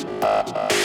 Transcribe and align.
Uh-huh. 0.00 0.77